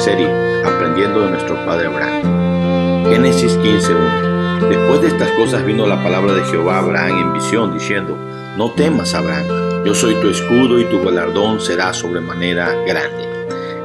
serie 0.00 0.28
Aprendiendo 0.64 1.20
de 1.20 1.30
nuestro 1.30 1.54
padre 1.66 1.88
Abraham. 1.88 3.10
Génesis 3.10 3.52
15:1. 3.58 4.68
Después 4.70 5.02
de 5.02 5.08
estas 5.08 5.30
cosas 5.32 5.64
vino 5.66 5.86
la 5.86 6.02
palabra 6.02 6.32
de 6.32 6.42
Jehová 6.44 6.76
a 6.76 6.78
Abraham 6.78 7.18
en 7.18 7.32
visión, 7.34 7.74
diciendo: 7.74 8.16
No 8.56 8.70
temas, 8.70 9.12
Abraham, 9.14 9.84
yo 9.84 9.94
soy 9.94 10.14
tu 10.14 10.30
escudo 10.30 10.80
y 10.80 10.84
tu 10.84 11.02
galardón 11.02 11.60
será 11.60 11.92
sobremanera 11.92 12.74
grande. 12.86 13.28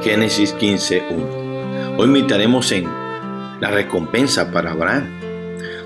Génesis 0.00 0.54
15:1. 0.54 1.98
Hoy 1.98 2.08
meditaremos 2.08 2.72
en 2.72 2.88
la 3.60 3.70
recompensa 3.70 4.50
para 4.50 4.70
Abraham. 4.70 5.20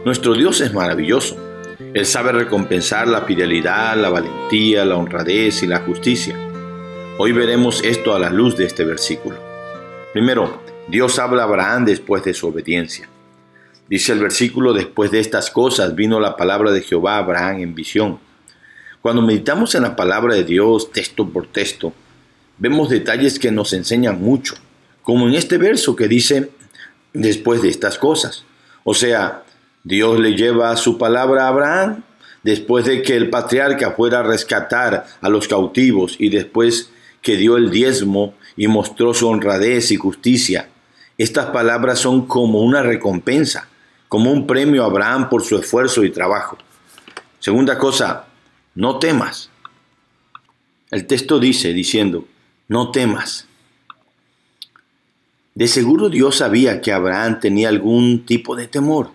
Nuestro 0.05 0.35
Dios 0.35 0.61
es 0.61 0.73
maravilloso. 0.73 1.37
Él 1.93 2.07
sabe 2.07 2.31
recompensar 2.31 3.09
la 3.09 3.23
fidelidad, 3.23 3.97
la 3.97 4.11
valentía, 4.11 4.85
la 4.85 4.95
honradez 4.95 5.65
y 5.65 5.67
la 5.67 5.81
justicia. 5.81 6.37
Hoy 7.19 7.33
veremos 7.33 7.83
esto 7.83 8.15
a 8.15 8.21
la 8.21 8.31
luz 8.31 8.57
de 8.57 8.67
este 8.67 8.85
versículo. 8.85 9.50
Primero, 10.13 10.61
Dios 10.89 11.21
habla 11.21 11.43
a 11.43 11.45
Abraham 11.45 11.85
después 11.85 12.25
de 12.25 12.35
su 12.35 12.49
obediencia. 12.49 13.09
Dice 13.89 14.13
el 14.13 14.19
versículo, 14.19 14.73
después 14.73 15.13
de 15.13 15.21
estas 15.21 15.51
cosas 15.51 15.95
vino 15.95 16.19
la 16.19 16.37
palabra 16.37 16.73
de 16.73 16.83
Jehová 16.83 17.15
a 17.15 17.19
Abraham 17.19 17.61
en 17.61 17.75
visión. 17.77 18.19
Cuando 19.03 19.23
meditamos 19.23 19.75
en 19.77 19.83
la 19.83 19.95
palabra 19.95 20.35
de 20.35 20.45
Dios 20.45 20.91
texto 20.91 21.29
por 21.29 21.47
texto, 21.47 21.93
vemos 22.59 22.89
detalles 22.89 23.39
que 23.39 23.53
nos 23.53 23.73
enseñan 23.73 24.21
mucho, 24.21 24.55
como 25.03 25.29
en 25.29 25.35
este 25.35 25.59
verso 25.59 25.95
que 25.95 26.09
dice, 26.09 26.51
después 27.13 27.63
de 27.63 27.69
estas 27.69 27.97
cosas. 27.97 28.45
O 28.83 28.95
sea, 28.95 29.45
Dios 29.85 30.19
le 30.19 30.35
lleva 30.35 30.77
su 30.77 30.99
palabra 30.99 31.45
a 31.45 31.49
Abraham 31.49 32.03
después 32.43 32.85
de 32.85 33.03
que 33.03 33.17
el 33.17 33.31
patriarca 33.31 33.93
fuera 33.93 34.21
a 34.21 34.25
rescatar 34.25 35.07
a 35.21 35.29
los 35.29 35.47
cautivos 35.47 36.17
y 36.19 36.31
después 36.31 36.91
que 37.23 37.37
dio 37.37 37.57
el 37.57 37.71
diezmo 37.71 38.35
y 38.61 38.69
mostró 38.69 39.15
su 39.15 39.27
honradez 39.27 39.91
y 39.91 39.97
justicia. 39.97 40.69
Estas 41.17 41.47
palabras 41.47 41.99
son 41.99 42.27
como 42.27 42.61
una 42.61 42.83
recompensa, 42.83 43.71
como 44.07 44.31
un 44.31 44.47
premio 44.47 44.83
a 44.83 44.87
Abraham 44.87 45.31
por 45.31 45.43
su 45.43 45.57
esfuerzo 45.57 46.05
y 46.05 46.11
trabajo. 46.11 46.59
Segunda 47.39 47.79
cosa, 47.79 48.27
no 48.75 48.99
temas. 48.99 49.49
El 50.91 51.07
texto 51.07 51.39
dice, 51.39 51.73
diciendo, 51.73 52.27
no 52.69 52.91
temas. 52.91 53.47
De 55.55 55.67
seguro 55.67 56.11
Dios 56.11 56.37
sabía 56.37 56.83
que 56.83 56.93
Abraham 56.93 57.41
tenía 57.41 57.71
algún 57.71 58.27
tipo 58.27 58.55
de 58.57 58.67
temor 58.67 59.11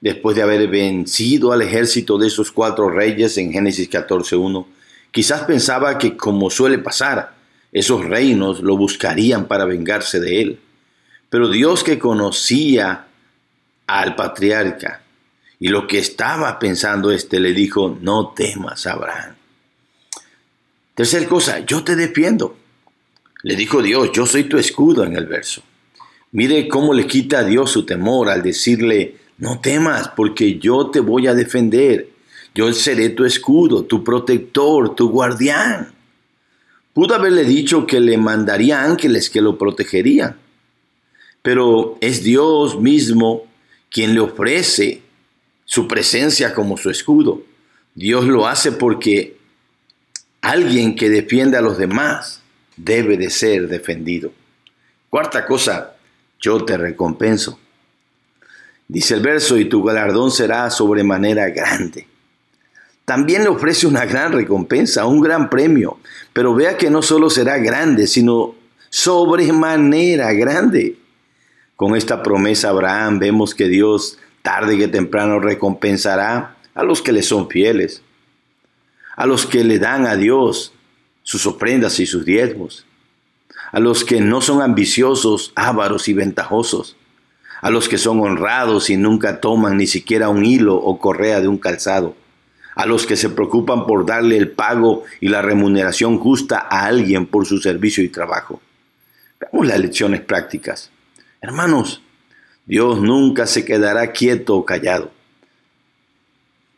después 0.00 0.34
de 0.34 0.44
haber 0.44 0.66
vencido 0.66 1.52
al 1.52 1.60
ejército 1.60 2.16
de 2.16 2.28
esos 2.28 2.50
cuatro 2.50 2.88
reyes 2.88 3.36
en 3.36 3.52
Génesis 3.52 3.90
14.1. 3.90 4.64
Quizás 5.10 5.42
pensaba 5.42 5.98
que, 5.98 6.16
como 6.16 6.48
suele 6.48 6.78
pasar, 6.78 7.36
esos 7.72 8.04
reinos 8.04 8.60
lo 8.60 8.76
buscarían 8.76 9.46
para 9.46 9.64
vengarse 9.64 10.20
de 10.20 10.40
él. 10.40 10.60
Pero 11.30 11.50
Dios 11.50 11.84
que 11.84 11.98
conocía 11.98 13.06
al 13.86 14.14
patriarca 14.14 15.02
y 15.60 15.68
lo 15.68 15.86
que 15.86 15.98
estaba 15.98 16.58
pensando 16.58 17.10
este 17.10 17.40
le 17.40 17.52
dijo, 17.52 17.98
no 18.00 18.28
temas, 18.28 18.86
Abraham. 18.86 19.34
Tercer 20.94 21.28
cosa, 21.28 21.60
yo 21.60 21.84
te 21.84 21.96
defiendo. 21.96 22.56
Le 23.42 23.56
dijo 23.56 23.82
Dios, 23.82 24.10
yo 24.12 24.26
soy 24.26 24.44
tu 24.44 24.58
escudo 24.58 25.04
en 25.04 25.16
el 25.16 25.26
verso. 25.26 25.62
Mire 26.32 26.68
cómo 26.68 26.92
le 26.92 27.06
quita 27.06 27.40
a 27.40 27.44
Dios 27.44 27.70
su 27.70 27.86
temor 27.86 28.28
al 28.28 28.42
decirle, 28.42 29.16
no 29.38 29.60
temas, 29.60 30.08
porque 30.08 30.58
yo 30.58 30.90
te 30.90 31.00
voy 31.00 31.26
a 31.26 31.34
defender. 31.34 32.08
Yo 32.54 32.72
seré 32.72 33.10
tu 33.10 33.24
escudo, 33.24 33.84
tu 33.84 34.02
protector, 34.02 34.94
tu 34.94 35.10
guardián. 35.10 35.92
Pudo 36.98 37.14
haberle 37.14 37.44
dicho 37.44 37.86
que 37.86 38.00
le 38.00 38.18
mandaría 38.18 38.82
ángeles 38.82 39.30
que 39.30 39.40
lo 39.40 39.56
protegerían, 39.56 40.36
pero 41.42 41.96
es 42.00 42.24
Dios 42.24 42.80
mismo 42.80 43.46
quien 43.88 44.14
le 44.14 44.20
ofrece 44.20 45.02
su 45.64 45.86
presencia 45.86 46.52
como 46.52 46.76
su 46.76 46.90
escudo. 46.90 47.44
Dios 47.94 48.24
lo 48.24 48.48
hace 48.48 48.72
porque 48.72 49.36
alguien 50.40 50.96
que 50.96 51.08
defiende 51.08 51.56
a 51.56 51.60
los 51.60 51.78
demás 51.78 52.42
debe 52.76 53.16
de 53.16 53.30
ser 53.30 53.68
defendido. 53.68 54.32
Cuarta 55.08 55.46
cosa, 55.46 55.94
yo 56.40 56.64
te 56.64 56.76
recompenso. 56.76 57.60
Dice 58.88 59.14
el 59.14 59.20
verso, 59.20 59.56
y 59.56 59.66
tu 59.66 59.84
galardón 59.84 60.32
será 60.32 60.68
sobremanera 60.68 61.48
grande 61.50 62.08
también 63.08 63.42
le 63.42 63.48
ofrece 63.48 63.86
una 63.86 64.04
gran 64.04 64.32
recompensa, 64.32 65.06
un 65.06 65.22
gran 65.22 65.48
premio. 65.48 65.98
Pero 66.34 66.54
vea 66.54 66.76
que 66.76 66.90
no 66.90 67.00
solo 67.00 67.30
será 67.30 67.56
grande, 67.56 68.06
sino 68.06 68.54
sobremanera 68.90 70.34
grande. 70.34 70.98
Con 71.74 71.96
esta 71.96 72.22
promesa 72.22 72.68
Abraham 72.68 73.18
vemos 73.18 73.54
que 73.54 73.66
Dios 73.66 74.18
tarde 74.42 74.76
que 74.76 74.88
temprano 74.88 75.40
recompensará 75.40 76.58
a 76.74 76.82
los 76.82 77.00
que 77.00 77.12
le 77.12 77.22
son 77.22 77.48
fieles, 77.48 78.02
a 79.16 79.24
los 79.24 79.46
que 79.46 79.64
le 79.64 79.78
dan 79.78 80.06
a 80.06 80.14
Dios 80.14 80.74
sus 81.22 81.46
ofrendas 81.46 82.00
y 82.00 82.04
sus 82.06 82.26
diezmos, 82.26 82.84
a 83.72 83.80
los 83.80 84.04
que 84.04 84.20
no 84.20 84.42
son 84.42 84.60
ambiciosos, 84.60 85.52
ávaros 85.56 86.08
y 86.08 86.12
ventajosos, 86.12 86.98
a 87.62 87.70
los 87.70 87.88
que 87.88 87.96
son 87.96 88.20
honrados 88.20 88.90
y 88.90 88.98
nunca 88.98 89.40
toman 89.40 89.78
ni 89.78 89.86
siquiera 89.86 90.28
un 90.28 90.44
hilo 90.44 90.76
o 90.76 90.98
correa 90.98 91.40
de 91.40 91.48
un 91.48 91.56
calzado 91.56 92.14
a 92.78 92.86
los 92.86 93.06
que 93.06 93.16
se 93.16 93.28
preocupan 93.28 93.86
por 93.86 94.06
darle 94.06 94.36
el 94.36 94.52
pago 94.52 95.02
y 95.20 95.30
la 95.30 95.42
remuneración 95.42 96.16
justa 96.16 96.68
a 96.70 96.86
alguien 96.86 97.26
por 97.26 97.44
su 97.44 97.58
servicio 97.58 98.04
y 98.04 98.08
trabajo. 98.08 98.62
Veamos 99.40 99.66
las 99.66 99.80
lecciones 99.80 100.20
prácticas. 100.20 100.92
Hermanos, 101.40 102.02
Dios 102.66 103.00
nunca 103.00 103.48
se 103.48 103.64
quedará 103.64 104.12
quieto 104.12 104.54
o 104.54 104.64
callado. 104.64 105.10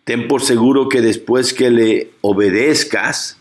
Ten 0.04 0.26
por 0.26 0.40
seguro 0.40 0.88
que 0.88 1.02
después 1.02 1.52
que 1.52 1.68
le 1.68 2.12
obedezcas 2.22 3.36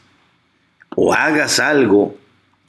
o 0.98 1.14
hagas 1.14 1.62
algo 1.62 2.18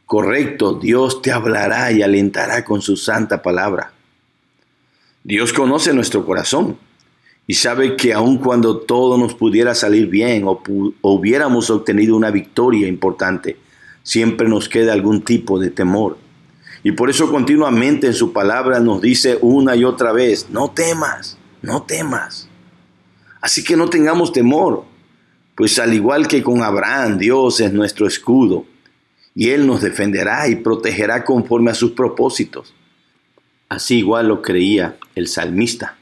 correcto, 0.07 0.75
Dios 0.75 1.21
te 1.21 1.33
hablará 1.33 1.91
y 1.91 2.03
alentará 2.03 2.65
con 2.65 2.81
su 2.81 2.97
santa 2.97 3.43
palabra. 3.43 3.93
Dios 5.25 5.53
conoce 5.53 5.93
nuestro 5.93 6.25
corazón 6.25 6.79
y 7.51 7.55
sabe 7.55 7.97
que 7.97 8.13
aun 8.13 8.39
cuando 8.39 8.79
todo 8.79 9.19
nos 9.19 9.35
pudiera 9.35 9.75
salir 9.75 10.07
bien 10.07 10.45
o, 10.47 10.63
hubiéramos 11.01 11.69
obtenido 11.69 12.15
una 12.15 12.31
victoria 12.31 12.87
importante, 12.87 13.57
siempre 14.05 14.49
nos 14.49 14.69
queda 14.69 14.93
algún 14.93 15.23
tipo 15.23 15.59
de 15.59 15.71
temor. 15.71 16.17
Y 16.85 16.93
por 16.93 17.11
eso 17.11 17.29
continuamente 17.29 18.07
en 18.07 18.15
su 18.15 18.33
palabra 18.33 18.79
nos 18.79 19.01
dice 19.01 19.37
una 19.41 19.75
y 19.75 19.83
otra 19.83 20.13
vez, 20.13 20.47
no 20.51 20.71
temas, 20.71 21.39
no 21.61 21.83
temas. 21.83 22.49
Así 23.41 23.65
que 23.65 23.77
no 23.77 23.91
tengamos 23.91 24.33
temor, 24.33 24.85
pues 25.57 25.77
al 25.81 25.93
igual 25.93 26.29
que 26.29 26.45
con 26.45 26.63
Abraham, 26.63 27.19
Dios 27.19 27.59
es 27.59 27.73
nuestro 27.73 28.07
escudo, 28.07 28.65
y 29.35 29.49
Él 29.49 29.67
nos 29.67 29.81
defenderá 29.81 30.47
y 30.47 30.55
protegerá 30.55 31.25
conforme 31.25 31.73
a 31.73 31.75
sus 31.75 31.91
propósitos. 31.91 32.73
Así 33.69 33.99
igual 33.99 34.29
lo 34.29 34.41
creía 34.41 34.99
el 35.17 35.27
salmista. 35.27 35.97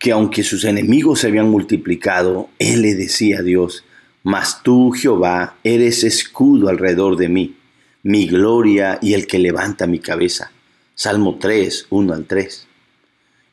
Que 0.00 0.12
aunque 0.12 0.42
sus 0.42 0.64
enemigos 0.64 1.20
se 1.20 1.26
habían 1.28 1.50
multiplicado, 1.50 2.48
él 2.58 2.80
le 2.82 2.94
decía 2.94 3.40
a 3.40 3.42
Dios, 3.42 3.84
mas 4.22 4.62
tú, 4.62 4.92
Jehová, 4.92 5.58
eres 5.62 6.04
escudo 6.04 6.70
alrededor 6.70 7.18
de 7.18 7.28
mí, 7.28 7.56
mi 8.02 8.26
gloria 8.26 8.98
y 9.02 9.12
el 9.12 9.26
que 9.26 9.38
levanta 9.38 9.86
mi 9.86 9.98
cabeza. 9.98 10.52
Salmo 10.94 11.36
3, 11.38 11.88
1 11.90 12.14
al 12.14 12.24
3. 12.24 12.66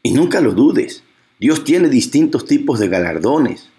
Y 0.03 0.11
nunca 0.11 0.39
lo 0.39 0.53
dudes, 0.53 1.03
Dios 1.37 1.65
tiene 1.65 1.89
distintos 1.89 2.45
tipos 2.45 2.79
de 2.79 2.87
galardones 2.87 3.69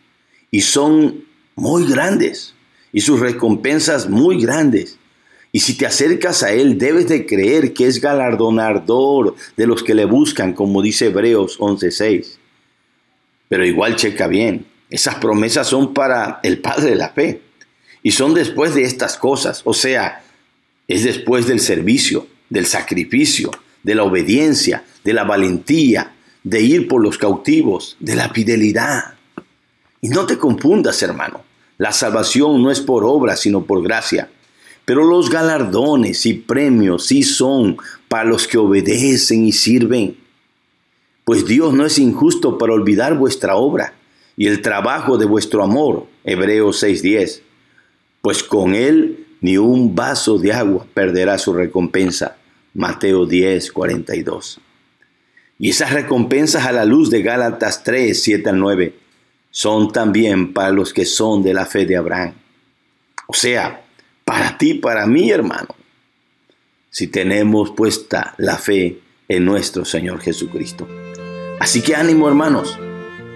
y 0.50 0.61
son 0.61 1.25
muy 1.56 1.87
grandes 1.87 2.55
y 2.93 3.00
sus 3.00 3.19
recompensas 3.19 4.11
muy 4.11 4.43
grandes. 4.43 4.99
Y 5.53 5.61
si 5.61 5.79
te 5.79 5.87
acercas 5.87 6.43
a 6.43 6.53
Él, 6.53 6.76
debes 6.76 7.09
de 7.09 7.25
creer 7.25 7.73
que 7.73 7.87
es 7.87 8.03
galardonador 8.03 9.37
de 9.56 9.67
los 9.67 9.82
que 9.82 9.94
le 9.94 10.05
buscan, 10.05 10.53
como 10.53 10.82
dice 10.82 11.06
Hebreos 11.06 11.59
11.6. 11.59 12.38
Pero 13.49 13.65
igual 13.65 13.97
checa 13.97 14.27
bien, 14.27 14.67
esas 14.91 15.17
promesas 15.17 15.67
son 15.67 15.95
para 15.95 16.41
el 16.43 16.61
Padre 16.61 16.91
de 16.91 16.97
la 16.97 17.11
fe. 17.11 17.43
Y 18.03 18.12
son 18.12 18.35
después 18.35 18.75
de 18.75 18.83
estas 18.83 19.17
cosas, 19.17 19.62
o 19.65 19.75
sea, 19.75 20.23
es 20.87 21.05
después 21.05 21.47
del 21.47 21.61
servicio, 21.61 22.27
del 22.49 22.67
sacrificio, 22.67 23.50
de 23.83 23.95
la 23.95 24.05
obediencia, 24.05 24.85
de 25.05 25.12
la 25.12 25.25
valentía, 25.25 26.15
de 26.43 26.62
ir 26.62 26.89
por 26.89 27.03
los 27.03 27.19
cautivos, 27.19 27.97
de 28.00 28.17
la 28.17 28.31
fidelidad. 28.31 29.15
Y 30.00 30.09
no 30.09 30.27
te 30.27 30.39
confundas, 30.39 31.03
hermano, 31.03 31.43
la 31.77 31.93
salvación 31.93 32.62
no 32.62 32.71
es 32.71 32.81
por 32.81 33.05
obra, 33.05 33.37
sino 33.37 33.65
por 33.65 33.83
gracia. 33.83 34.31
Pero 34.85 35.05
los 35.05 35.29
galardones 35.29 36.25
y 36.25 36.35
premios 36.35 37.06
sí 37.06 37.23
son 37.23 37.77
para 38.09 38.25
los 38.25 38.49
que 38.49 38.59
obedecen 38.59 39.45
y 39.45 39.53
sirven 39.53 40.17
pues 41.28 41.44
Dios 41.44 41.75
no 41.75 41.84
es 41.84 41.98
injusto 41.98 42.56
para 42.56 42.72
olvidar 42.72 43.19
vuestra 43.19 43.54
obra 43.54 43.92
y 44.34 44.46
el 44.46 44.62
trabajo 44.62 45.19
de 45.19 45.26
vuestro 45.26 45.62
amor. 45.62 46.06
Hebreos 46.25 46.82
6:10. 46.82 47.42
Pues 48.22 48.42
con 48.42 48.75
Él 48.75 49.26
ni 49.42 49.58
un 49.58 49.94
vaso 49.94 50.38
de 50.38 50.54
agua 50.54 50.86
perderá 50.94 51.36
su 51.36 51.52
recompensa. 51.52 52.38
Mateo 52.72 53.26
10, 53.26 53.72
42. 53.72 54.58
Y 55.58 55.69
esas 55.69 55.92
recompensas 55.92 56.64
a 56.64 56.72
la 56.72 56.86
luz 56.86 57.10
de 57.10 57.20
Gálatas 57.20 57.84
3, 57.84 58.22
7 58.22 58.48
al 58.48 58.58
9 58.58 58.94
son 59.50 59.92
también 59.92 60.54
para 60.54 60.70
los 60.70 60.94
que 60.94 61.04
son 61.04 61.42
de 61.42 61.52
la 61.52 61.66
fe 61.66 61.84
de 61.84 61.98
Abraham. 61.98 62.32
O 63.26 63.34
sea, 63.34 63.84
para 64.25 64.56
ti, 64.56 64.72
para 64.72 65.04
mí, 65.04 65.30
hermano, 65.30 65.76
si 66.88 67.06
tenemos 67.06 67.72
puesta 67.72 68.34
la 68.38 68.56
fe 68.56 69.02
en 69.28 69.44
nuestro 69.44 69.84
Señor 69.84 70.22
Jesucristo. 70.22 70.88
Así 71.60 71.82
que 71.82 71.96
ánimo, 71.96 72.28
hermanos, 72.28 72.78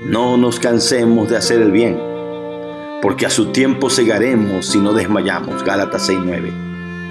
no 0.04 0.36
nos 0.36 0.60
cansemos 0.60 1.28
de 1.28 1.36
hacer 1.36 1.60
el 1.60 1.72
bien, 1.72 1.98
porque 3.00 3.26
a 3.26 3.30
su 3.30 3.46
tiempo 3.46 3.90
segaremos 3.90 4.66
si 4.66 4.78
no 4.78 4.92
desmayamos. 4.92 5.64
Gálatas 5.64 6.10
9. 6.10 6.52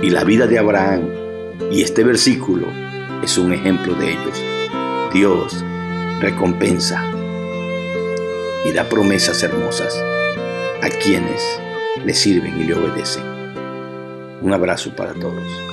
Y 0.01 0.09
la 0.09 0.23
vida 0.23 0.47
de 0.47 0.57
Abraham 0.57 1.01
y 1.69 1.83
este 1.83 2.03
versículo 2.03 2.67
es 3.23 3.37
un 3.37 3.53
ejemplo 3.53 3.93
de 3.95 4.11
ellos. 4.11 4.43
Dios 5.13 5.63
recompensa 6.19 7.03
y 8.65 8.71
da 8.71 8.87
promesas 8.87 9.43
hermosas 9.43 9.95
a 10.81 10.89
quienes 10.89 11.41
le 12.05 12.13
sirven 12.13 12.59
y 12.59 12.63
le 12.63 12.73
obedecen. 12.73 13.23
Un 14.41 14.53
abrazo 14.53 14.95
para 14.95 15.13
todos. 15.13 15.70